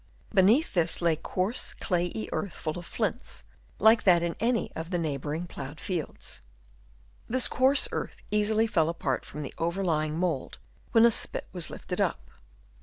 Beneath 0.33 0.73
this 0.73 0.99
lay 0.99 1.15
coarse 1.15 1.75
clayey 1.79 2.27
earth 2.33 2.53
full 2.53 2.79
of 2.79 2.87
flints, 2.87 3.43
like 3.77 4.01
that 4.01 4.23
in 4.23 4.35
any 4.39 4.71
of 4.75 4.89
the 4.89 4.97
neighbouring 4.97 5.45
ploughed 5.45 5.79
fields. 5.79 6.41
This 7.29 7.47
coarse 7.47 7.87
earth 7.91 8.23
easily 8.31 8.65
fell 8.65 8.89
apart 8.89 9.25
from 9.25 9.43
the 9.43 9.53
overlying 9.59 10.17
mould 10.17 10.57
when 10.91 11.05
a 11.05 11.11
spit 11.11 11.45
was 11.53 11.69
lifted 11.69 12.01
up. 12.01 12.31